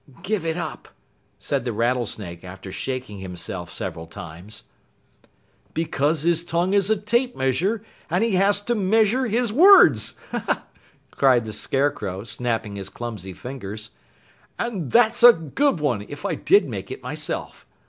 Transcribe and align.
"Give 0.23 0.45
it 0.47 0.57
up!" 0.57 0.87
said 1.39 1.63
the 1.63 1.71
Rattlesnake 1.73 2.43
after 2.43 2.71
shaking 2.71 3.19
himself 3.19 3.71
several 3.71 4.07
times. 4.07 4.63
"Because 5.75 6.23
his 6.23 6.43
tongue 6.43 6.73
is 6.73 6.89
a 6.89 6.97
tape 6.97 7.35
measure, 7.35 7.83
and 8.09 8.23
he 8.23 8.31
has 8.31 8.61
to 8.61 8.73
measure 8.73 9.27
his 9.27 9.53
words!" 9.53 10.15
cried 11.11 11.45
the 11.45 11.53
Scarecrow, 11.53 12.23
snapping 12.23 12.77
his 12.77 12.89
clumsy 12.89 13.33
fingers. 13.33 13.91
"And 14.57 14.91
that's 14.91 15.21
a 15.21 15.33
good 15.33 15.79
one, 15.79 16.03
if 16.09 16.25
I 16.25 16.33
did 16.33 16.67
make 16.67 16.89
it 16.89 17.03
myself. 17.03 17.67